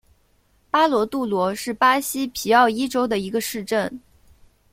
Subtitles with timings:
[0.71, 4.01] 巴罗杜罗是巴西皮奥伊州的一个市镇。